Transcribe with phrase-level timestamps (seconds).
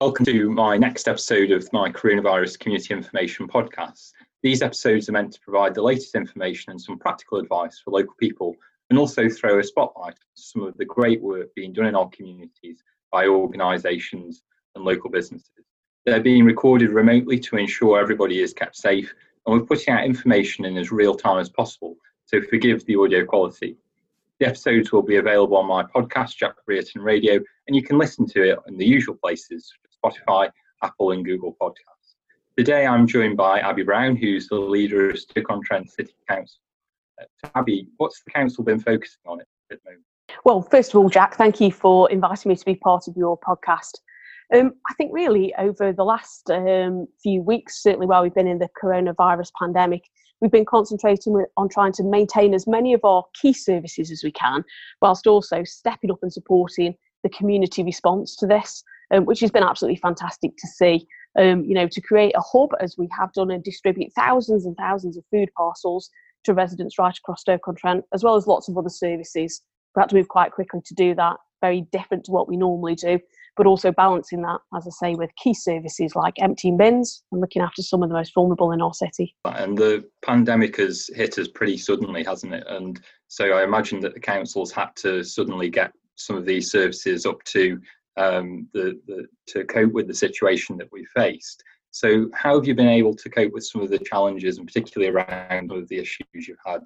[0.00, 4.12] Welcome to my next episode of my Coronavirus Community Information podcast.
[4.44, 8.14] These episodes are meant to provide the latest information and some practical advice for local
[8.14, 8.54] people
[8.90, 12.08] and also throw a spotlight on some of the great work being done in our
[12.10, 14.44] communities by organisations
[14.76, 15.50] and local businesses.
[16.06, 19.12] They're being recorded remotely to ensure everybody is kept safe,
[19.46, 23.24] and we're putting out information in as real time as possible, so forgive the audio
[23.24, 23.76] quality.
[24.38, 28.28] The episodes will be available on my podcast, Jack Brereton Radio, and you can listen
[28.28, 29.72] to it in the usual places
[30.04, 30.50] Spotify,
[30.82, 32.14] Apple, and Google Podcasts.
[32.56, 36.58] Today I'm joined by Abi Brown, who's the leader of Stoke-on-Trent City Council.
[37.20, 40.04] Uh, Abi, what's the council been focusing on at the moment?
[40.44, 43.38] Well, first of all, Jack, thank you for inviting me to be part of your
[43.38, 43.98] podcast.
[44.54, 48.58] Um, I think really over the last um, few weeks, certainly while we've been in
[48.58, 50.02] the coronavirus pandemic,
[50.40, 54.32] we've been concentrating on trying to maintain as many of our key services as we
[54.32, 54.64] can,
[55.02, 59.62] whilst also stepping up and supporting the community response to this, um, which has been
[59.62, 61.06] absolutely fantastic to see.
[61.38, 64.76] Um, you know, to create a hub as we have done and distribute thousands and
[64.76, 66.10] thousands of food parcels
[66.44, 69.62] to residents right across Stoke-on-Trent, as well as lots of other services.
[69.94, 72.94] We had to move quite quickly to do that, very different to what we normally
[72.94, 73.20] do
[73.58, 77.60] but also balancing that, as I say, with key services like emptying bins and looking
[77.60, 79.34] after some of the most vulnerable in our city.
[79.44, 82.64] And the pandemic has hit us pretty suddenly, hasn't it?
[82.68, 87.26] And so I imagine that the councils had to suddenly get some of these services
[87.26, 87.80] up to
[88.18, 91.62] um, the, the to cope with the situation that we faced.
[91.90, 95.12] So, how have you been able to cope with some of the challenges, and particularly
[95.12, 96.82] around the issues you've had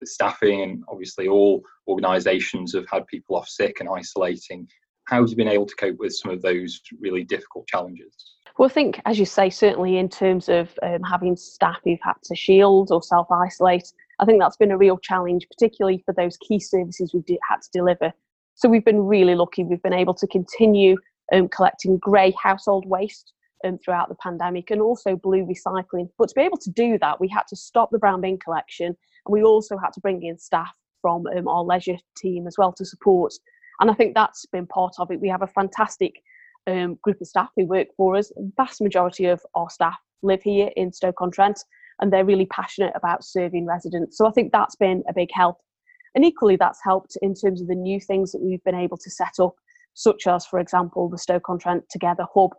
[0.00, 0.62] with staffing?
[0.62, 4.66] And obviously, all organisations have had people off sick and isolating
[5.06, 8.12] how have you been able to cope with some of those really difficult challenges?
[8.58, 12.14] Well, I think, as you say, certainly in terms of um, having staff who've had
[12.24, 16.36] to shield or self isolate, I think that's been a real challenge, particularly for those
[16.38, 18.12] key services we've had to deliver.
[18.56, 19.64] So we've been really lucky.
[19.64, 20.96] We've been able to continue
[21.32, 23.32] um, collecting grey household waste
[23.64, 26.08] um, throughout the pandemic and also blue recycling.
[26.18, 28.86] But to be able to do that, we had to stop the brown bin collection
[28.86, 32.72] and we also had to bring in staff from um, our leisure team as well
[32.72, 33.32] to support
[33.80, 35.20] and I think that's been part of it.
[35.20, 36.22] We have a fantastic
[36.66, 38.28] um, group of staff who work for us.
[38.28, 41.62] The vast majority of our staff live here in Stoke-on-Trent
[42.00, 44.18] and they're really passionate about serving residents.
[44.18, 45.58] So I think that's been a big help.
[46.16, 49.10] And equally, that's helped in terms of the new things that we've been able to
[49.10, 49.54] set up,
[49.94, 52.50] such as, for example, the Stoke-on-Trent Together Hub,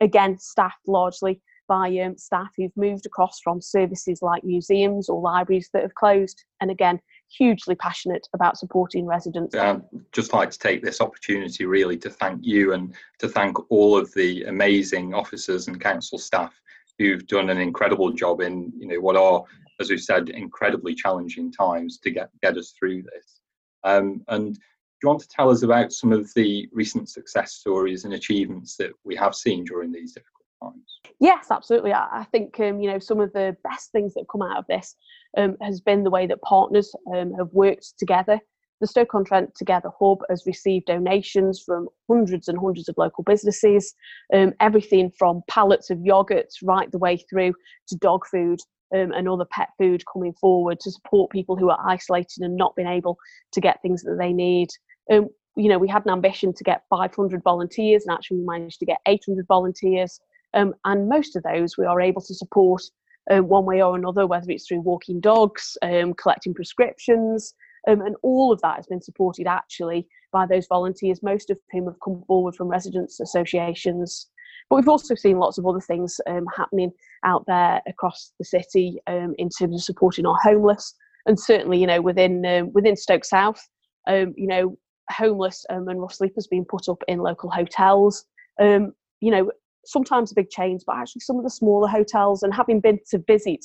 [0.00, 5.70] again, staffed largely by um, staff who've moved across from services like museums or libraries
[5.72, 6.44] that have closed.
[6.60, 7.00] And again,
[7.30, 9.54] hugely passionate about supporting residents.
[9.54, 9.82] I'd
[10.12, 14.12] just like to take this opportunity really to thank you and to thank all of
[14.14, 16.58] the amazing officers and council staff
[16.98, 19.44] who've done an incredible job in you know what are,
[19.80, 23.40] as we've said, incredibly challenging times to get get us through this.
[23.84, 24.60] Um, and do
[25.02, 28.92] you want to tell us about some of the recent success stories and achievements that
[29.04, 31.00] we have seen during these difficult times?
[31.20, 31.92] Yes, absolutely.
[31.92, 34.58] I, I think um, you know some of the best things that have come out
[34.58, 34.96] of this
[35.36, 38.38] um, has been the way that partners um, have worked together.
[38.80, 43.94] The Stoke-on-Trent Together Hub has received donations from hundreds and hundreds of local businesses,
[44.34, 47.54] um, everything from pallets of yogurts right the way through
[47.88, 48.60] to dog food
[48.94, 52.76] um, and other pet food coming forward to support people who are isolated and not
[52.76, 53.18] been able
[53.52, 54.68] to get things that they need.
[55.10, 58.80] Um, you know, we had an ambition to get 500 volunteers, and actually we managed
[58.80, 60.20] to get 800 volunteers.
[60.54, 62.82] Um, and most of those we are able to support
[63.30, 67.54] uh, one way or another, whether it's through walking dogs, um, collecting prescriptions,
[67.88, 71.86] um, and all of that has been supported actually by those volunteers, most of whom
[71.86, 74.28] have come forward from residents' associations.
[74.70, 76.92] But we've also seen lots of other things um, happening
[77.24, 80.94] out there across the city um, in terms of supporting our homeless,
[81.26, 83.60] and certainly, you know, within um, within Stoke South,
[84.08, 84.76] um, you know,
[85.10, 88.24] homeless and rough sleepers being put up in local hotels.
[88.58, 89.50] you know,
[89.86, 92.42] sometimes big chains, but actually some of the smaller hotels.
[92.42, 93.64] And having been to visit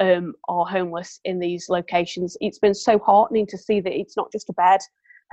[0.00, 4.32] um, our homeless in these locations, it's been so heartening to see that it's not
[4.32, 4.80] just a bed.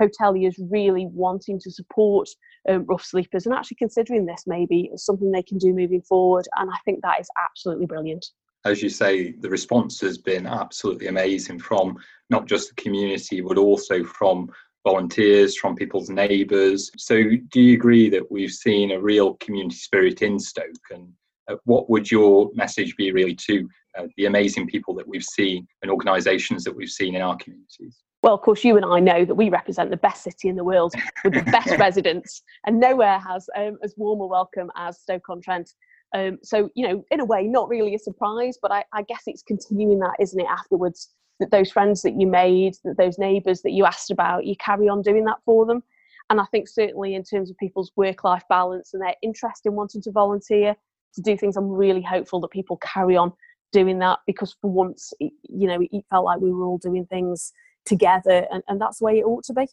[0.00, 2.28] Hoteliers really wanting to support
[2.68, 6.46] um, rough sleepers and actually considering this maybe as something they can do moving forward.
[6.56, 8.26] And I think that is absolutely brilliant.
[8.64, 11.96] As you say, the response has been absolutely amazing from
[12.28, 14.50] not just the community, but also from
[14.84, 16.90] volunteers, from people's neighbours.
[16.96, 20.86] So, do you agree that we've seen a real community spirit in Stoke?
[20.90, 21.12] And
[21.48, 23.68] uh, what would your message be really to
[23.98, 28.02] uh, the amazing people that we've seen and organisations that we've seen in our communities?
[28.22, 30.64] Well, of course, you and I know that we represent the best city in the
[30.64, 30.92] world
[31.24, 35.70] with the best residents, and nowhere has um, as warm a welcome as Stoke-on-Trent.
[36.14, 39.22] Um, so, you know, in a way, not really a surprise, but I, I guess
[39.26, 41.10] it's continuing that, isn't it, afterwards?
[41.40, 44.88] that those friends that you made, that those neighbours that you asked about, you carry
[44.88, 45.82] on doing that for them.
[46.30, 49.74] And I think certainly in terms of people's work life balance and their interest in
[49.74, 50.74] wanting to volunteer
[51.14, 53.32] to do things, I'm really hopeful that people carry on
[53.72, 55.32] doing that because for once, you
[55.68, 57.52] know, it felt like we were all doing things
[57.88, 59.66] together and, and that's the way it ought to be.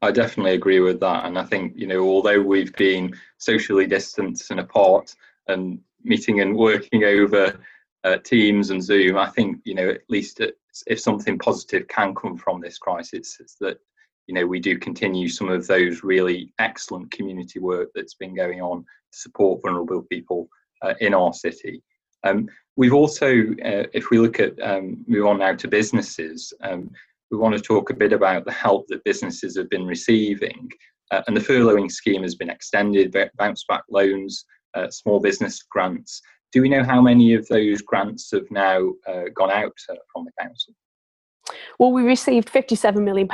[0.00, 1.26] I definitely agree with that.
[1.26, 5.14] And I think, you know, although we've been socially distanced and apart
[5.46, 7.60] and meeting and working over
[8.02, 10.40] uh, Teams and Zoom, I think, you know, at least
[10.86, 13.78] if something positive can come from this crisis, it's that,
[14.26, 18.60] you know, we do continue some of those really excellent community work that's been going
[18.60, 20.48] on to support vulnerable people
[20.82, 21.80] uh, in our city.
[22.24, 23.28] Um, we've also,
[23.64, 26.90] uh, if we look at, um, move on now to businesses, um,
[27.32, 30.68] we want to talk a bit about the help that businesses have been receiving.
[31.10, 34.44] Uh, and the furloughing scheme has been extended, bounce back loans,
[34.74, 36.20] uh, small business grants.
[36.52, 40.26] Do we know how many of those grants have now uh, gone out uh, from
[40.26, 40.74] the council?
[41.78, 43.28] Well, we received £57 million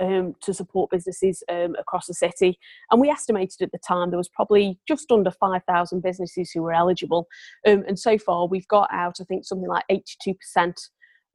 [0.00, 2.58] um, to support businesses um, across the city.
[2.90, 6.72] And we estimated at the time there was probably just under 5,000 businesses who were
[6.72, 7.28] eligible.
[7.66, 10.74] Um, and so far, we've got out, I think, something like 82%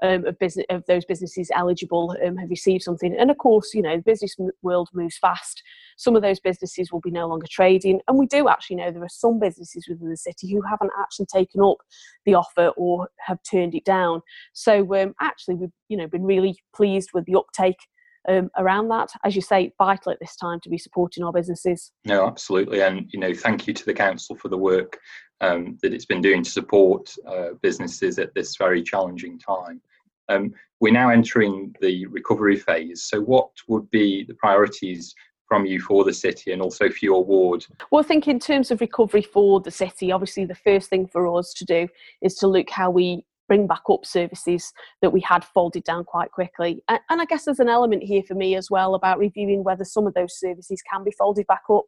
[0.02, 3.16] um, of business of those businesses eligible um, have received something.
[3.18, 5.62] And of course, you know, the business world moves fast.
[5.98, 9.04] Some of those businesses will be no longer trading, and we do actually know there
[9.04, 11.78] are some businesses within the city who haven't actually taken up
[12.26, 14.22] the offer or have turned it down.
[14.54, 17.78] So um, actually, we've you know been really pleased with the uptake
[18.28, 19.10] um, around that.
[19.24, 21.92] As you say, vital at this time to be supporting our businesses.
[22.06, 25.00] No, absolutely, and you know, thank you to the council for the work
[25.42, 29.82] um, that it's been doing to support uh, businesses at this very challenging time.
[30.28, 33.04] Um, we're now entering the recovery phase.
[33.04, 35.14] So, what would be the priorities
[35.48, 37.66] from you for the city and also for your ward?
[37.92, 41.36] Well, I think in terms of recovery for the city, obviously the first thing for
[41.36, 41.88] us to do
[42.22, 46.32] is to look how we bring back up services that we had folded down quite
[46.32, 46.82] quickly.
[46.88, 49.84] And, and I guess there's an element here for me as well about reviewing whether
[49.84, 51.84] some of those services can be folded back up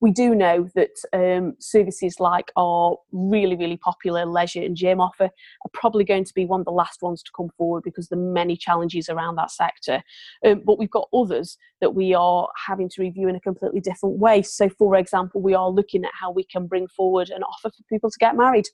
[0.00, 5.24] we do know that um, services like our really, really popular leisure and gym offer
[5.24, 8.16] are probably going to be one of the last ones to come forward because the
[8.16, 10.02] many challenges around that sector.
[10.44, 14.18] Um, but we've got others that we are having to review in a completely different
[14.18, 14.42] way.
[14.42, 17.82] So, for example, we are looking at how we can bring forward an offer for
[17.88, 18.66] people to get married.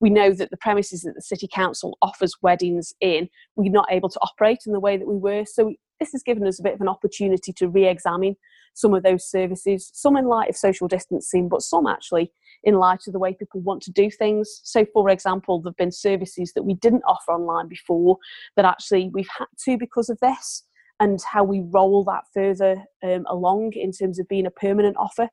[0.00, 4.08] We know that the premises that the City Council offers weddings in, we're not able
[4.08, 5.44] to operate in the way that we were.
[5.44, 8.34] So, this has given us a bit of an opportunity to re examine
[8.74, 12.32] some of those services, some in light of social distancing, but some actually
[12.64, 14.60] in light of the way people want to do things.
[14.64, 18.16] So, for example, there have been services that we didn't offer online before
[18.56, 20.64] that actually we've had to because of this,
[20.98, 25.28] and how we roll that further um, along in terms of being a permanent offer.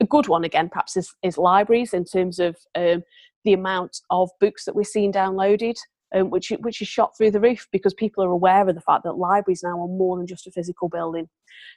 [0.00, 3.02] A good one, again, perhaps, is, is libraries in terms of um,
[3.44, 5.76] the amount of books that we're seeing downloaded
[6.14, 9.04] um, which which is shot through the roof because people are aware of the fact
[9.04, 11.28] that libraries now are more than just a physical building.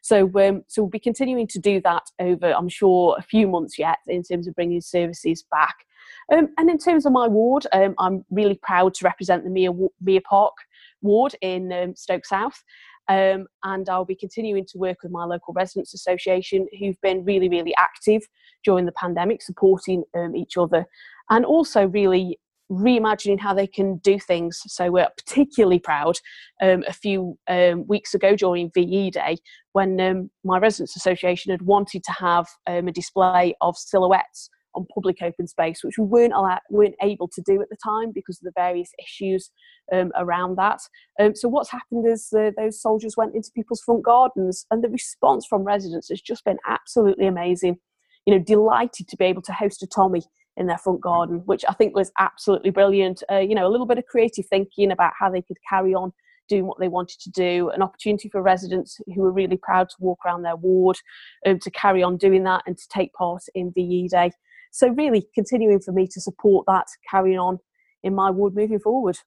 [0.01, 3.79] So um, so we'll be continuing to do that over, I'm sure, a few months
[3.79, 5.85] yet in terms of bringing services back.
[6.31, 9.71] Um, and in terms of my ward, um, I'm really proud to represent the Meir,
[10.01, 10.53] Meir Park
[11.01, 12.63] ward in um, Stoke South.
[13.07, 17.49] Um, and I'll be continuing to work with my local residents association who've been really,
[17.49, 18.21] really active
[18.63, 20.85] during the pandemic, supporting um, each other,
[21.31, 22.39] and also really
[22.71, 24.62] reimagining how they can do things.
[24.68, 26.18] So we're particularly proud
[26.62, 29.38] um, a few um, weeks ago during VE Day
[29.74, 34.86] when um, my residents association had wanted to have um, a display of silhouettes on
[34.94, 38.38] public open space, which we weren't allowed, weren't able to do at the time because
[38.38, 39.49] of the various issues
[39.92, 40.80] um, around that.
[41.19, 44.90] Um, so what's happened is uh, those soldiers went into people's front gardens, and the
[44.90, 47.78] response from residents has just been absolutely amazing.
[48.26, 50.21] You know, delighted to be able to host a Tommy
[50.59, 53.23] in their front garden, which I think was absolutely brilliant.
[53.31, 56.13] Uh, you know, a little bit of creative thinking about how they could carry on
[56.49, 59.95] doing what they wanted to do, an opportunity for residents who were really proud to
[59.99, 60.97] walk around their ward
[61.45, 64.31] um, to carry on doing that and to take part in VE Day.
[64.71, 67.59] So, really continuing for me to support that, carrying on
[68.04, 69.18] in my ward moving forward.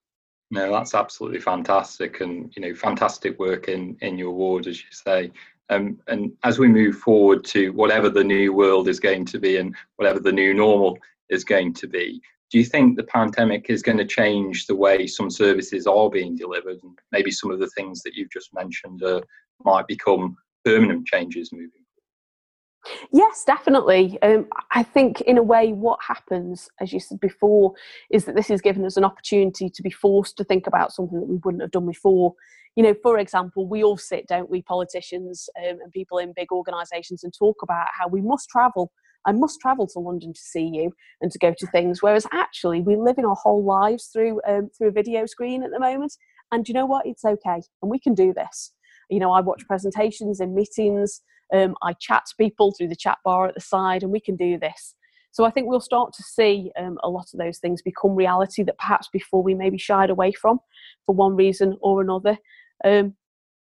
[0.51, 4.91] No, that's absolutely fantastic, and you know, fantastic work in in your ward, as you
[4.91, 5.33] say.
[5.71, 9.57] Um, and as we move forward to whatever the new world is going to be
[9.57, 10.99] and whatever the new normal
[11.33, 12.21] is going to be.
[12.51, 16.37] Do you think the pandemic is going to change the way some services are being
[16.37, 16.79] delivered?
[16.83, 19.23] And maybe some of the things that you've just mentioned uh,
[19.65, 23.09] might become permanent changes moving forward?
[23.13, 24.19] Yes, definitely.
[24.23, 27.73] Um, I think, in a way, what happens, as you said before,
[28.11, 31.21] is that this has given us an opportunity to be forced to think about something
[31.21, 32.35] that we wouldn't have done before.
[32.75, 36.51] You know, for example, we all sit, don't we, politicians um, and people in big
[36.53, 38.91] organisations, and talk about how we must travel
[39.27, 42.03] I must travel to London to see you and to go to things.
[42.03, 45.71] Whereas actually, we live in our whole lives through um, through a video screen at
[45.71, 46.17] the moment.
[46.51, 47.07] And you know what?
[47.07, 48.73] It's okay, and we can do this.
[49.11, 51.21] You know, I watch presentations in meetings
[51.53, 54.37] Um, I chat to people through the chat bar at the side, and we can
[54.37, 54.95] do this.
[55.33, 58.63] So I think we'll start to see um, a lot of those things become reality
[58.65, 60.61] that perhaps before we maybe shied away from
[61.07, 62.39] for one reason or another.
[62.85, 63.15] Um,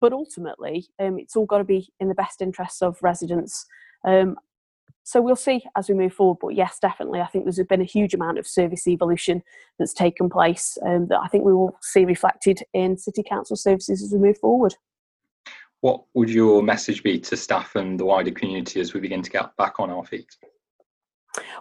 [0.01, 3.67] but ultimately, um, it's all got to be in the best interests of residents.
[4.07, 4.37] Um,
[5.09, 6.37] so we'll see as we move forward.
[6.39, 9.43] But yes, definitely, I think there's been a huge amount of service evolution
[9.79, 14.03] that's taken place um, that I think we will see reflected in city council services
[14.03, 14.75] as we move forward.
[15.81, 19.31] What would your message be to staff and the wider community as we begin to
[19.31, 20.37] get back on our feet?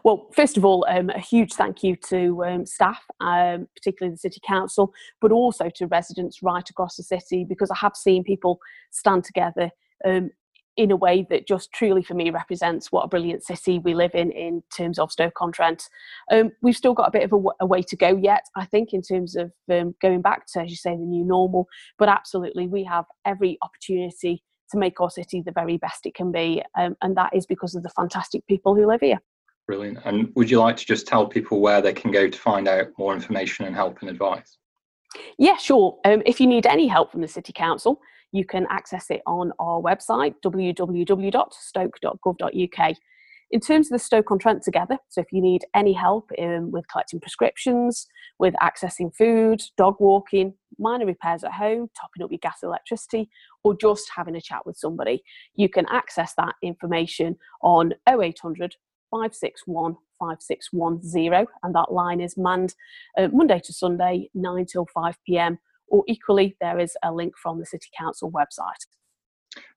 [0.04, 4.20] Well, first of all, um, a huge thank you to um, staff, um, particularly the
[4.20, 8.60] City Council, but also to residents right across the city because I have seen people
[8.92, 9.72] stand together
[10.04, 10.32] um,
[10.78, 14.12] in a way that just truly for me represents what a brilliant city we live
[14.14, 15.84] in in terms of Stoke-on-Trent.
[16.32, 18.66] Um, we've still got a bit of a, w- a way to go yet, I
[18.66, 21.68] think, in terms of um, going back to, as you say, the new normal.
[21.98, 26.32] But absolutely, we have every opportunity to make our city the very best it can
[26.32, 29.20] be, um, and that is because of the fantastic people who live here.
[29.66, 30.00] Brilliant.
[30.06, 32.88] And would you like to just tell people where they can go to find out
[32.98, 34.58] more information and help and advice?
[35.38, 35.98] Yeah, sure.
[36.06, 38.00] Um, if you need any help from the City Council,
[38.32, 42.96] you can access it on our website, www.stoke.gov.uk.
[43.50, 46.70] In terms of the Stoke on Trent together, so if you need any help in,
[46.70, 48.06] with collecting prescriptions,
[48.40, 53.30] with accessing food, dog walking, minor repairs at home, topping up your gas electricity,
[53.64, 55.24] or just having a chat with somebody,
[55.56, 58.76] you can access that information on 0800
[59.12, 62.74] 561 5610 and that line is manned
[63.18, 67.60] uh, Monday to Sunday 9 till 5 pm or equally there is a link from
[67.60, 68.86] the City Council website.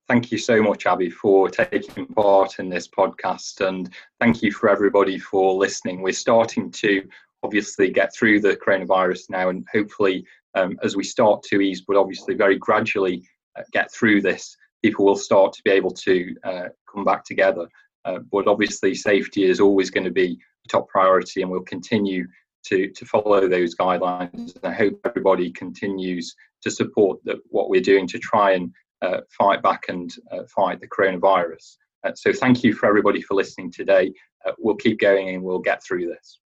[0.09, 3.89] Thank you so much, Abi, for taking part in this podcast, and
[4.19, 6.03] thank you for everybody for listening.
[6.03, 7.09] We're starting to
[7.43, 10.27] obviously get through the coronavirus now, and hopefully,
[10.57, 13.23] um, as we start to ease, but obviously very gradually
[13.57, 17.69] uh, get through this, people will start to be able to uh, come back together.
[18.05, 22.27] Uh, but obviously, safety is always going to be a top priority, and we'll continue
[22.65, 24.57] to, to follow those guidelines.
[24.57, 29.21] And I hope everybody continues to support the, what we're doing to try and uh,
[29.31, 31.77] fight back and uh, fight the coronavirus.
[32.05, 34.13] Uh, so, thank you for everybody for listening today.
[34.47, 36.40] Uh, we'll keep going and we'll get through this.